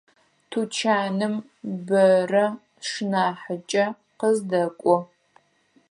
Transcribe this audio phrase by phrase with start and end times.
[0.49, 1.33] Тучаным
[1.87, 2.45] бэра
[2.85, 3.85] сшынахьыкӏэ
[4.19, 4.97] къыздэкӏо.